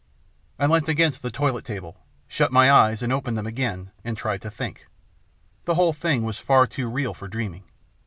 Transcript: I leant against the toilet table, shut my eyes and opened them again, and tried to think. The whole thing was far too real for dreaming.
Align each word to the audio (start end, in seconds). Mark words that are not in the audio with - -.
I 0.57 0.65
leant 0.65 0.89
against 0.89 1.21
the 1.21 1.29
toilet 1.29 1.63
table, 1.63 1.95
shut 2.27 2.51
my 2.51 2.71
eyes 2.71 3.03
and 3.03 3.13
opened 3.13 3.37
them 3.37 3.45
again, 3.45 3.91
and 4.03 4.17
tried 4.17 4.41
to 4.41 4.49
think. 4.49 4.87
The 5.65 5.75
whole 5.75 5.93
thing 5.93 6.23
was 6.23 6.39
far 6.39 6.65
too 6.65 6.87
real 6.89 7.13
for 7.13 7.27
dreaming. 7.27 7.65